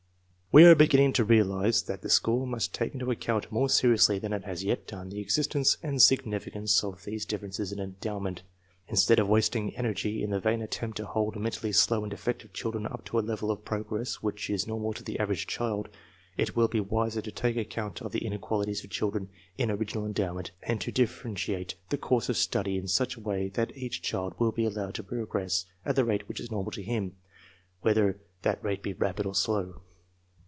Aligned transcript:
We 0.53 0.65
are 0.65 0.75
beginning 0.75 1.13
to 1.13 1.23
realize 1.23 1.83
that 1.83 2.01
the 2.01 2.09
school 2.09 2.45
must 2.45 2.73
take 2.73 2.93
into 2.93 3.09
account, 3.09 3.53
more 3.53 3.69
seriously 3.69 4.19
than 4.19 4.33
it 4.33 4.43
has 4.43 4.65
yet 4.65 4.85
done, 4.85 5.07
the 5.07 5.21
existence 5.21 5.77
and 5.81 6.01
significance 6.01 6.83
of 6.83 7.05
these 7.05 7.23
differences 7.25 7.71
in 7.71 7.79
endowment. 7.79 8.41
In 8.89 8.97
stead 8.97 9.17
of 9.19 9.29
wasting 9.29 9.73
energy 9.77 10.21
in 10.21 10.29
the 10.31 10.41
vain 10.41 10.61
attempt 10.61 10.97
to 10.97 11.05
hold 11.05 11.37
men 11.37 11.53
tally 11.53 11.71
slow 11.71 12.03
and 12.03 12.11
defective 12.11 12.51
children 12.51 12.85
up 12.85 13.05
to 13.05 13.17
a 13.17 13.21
level 13.21 13.49
of 13.49 13.63
progress 13.63 14.15
which 14.15 14.49
is 14.49 14.67
normal 14.67 14.91
to 14.91 15.05
the 15.05 15.19
average 15.19 15.47
child, 15.47 15.87
it 16.35 16.53
will 16.53 16.67
be 16.67 16.81
wiser 16.81 17.21
to 17.21 17.31
take 17.31 17.55
account 17.55 18.01
of 18.01 18.11
the 18.11 18.25
inequalities 18.25 18.83
of 18.83 18.89
children 18.89 19.29
in 19.57 19.71
original 19.71 20.05
endowment 20.05 20.51
and 20.63 20.81
to 20.81 20.91
differentiate 20.91 21.75
the 21.91 21.97
course 21.97 22.27
of 22.27 22.35
study 22.35 22.77
in 22.77 22.89
such 22.89 23.15
a 23.15 23.21
way 23.21 23.47
that 23.47 23.71
each 23.73 24.01
child 24.01 24.33
will 24.37 24.51
be 24.51 24.65
allowed 24.65 24.95
to 24.95 25.01
progress 25.01 25.65
at 25.85 25.95
the 25.95 26.03
rate 26.03 26.27
which 26.27 26.41
is 26.41 26.51
normal 26.51 26.71
to 26.73 26.83
him, 26.83 27.15
whether 27.83 28.19
that 28.41 28.61
rate 28.61 28.83
be 28.83 28.91
rapid 28.91 29.25
or 29.25 29.33
slow. 29.33 29.79